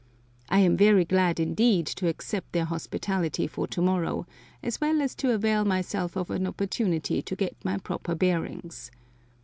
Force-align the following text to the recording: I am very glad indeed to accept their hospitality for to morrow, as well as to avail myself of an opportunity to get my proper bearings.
I 0.49 0.61
am 0.61 0.77
very 0.77 1.05
glad 1.05 1.39
indeed 1.39 1.85
to 1.85 2.07
accept 2.07 2.53
their 2.53 2.65
hospitality 2.65 3.45
for 3.45 3.67
to 3.67 3.81
morrow, 3.83 4.25
as 4.63 4.81
well 4.81 4.99
as 4.99 5.13
to 5.17 5.31
avail 5.31 5.63
myself 5.63 6.15
of 6.17 6.31
an 6.31 6.47
opportunity 6.47 7.21
to 7.21 7.35
get 7.35 7.55
my 7.63 7.77
proper 7.77 8.15
bearings. 8.15 8.89